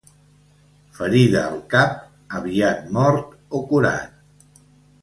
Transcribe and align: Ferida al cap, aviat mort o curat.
Ferida 0.99 1.43
al 1.49 1.59
cap, 1.75 2.01
aviat 2.41 2.83
mort 2.99 3.39
o 3.57 3.63
curat. 3.71 4.61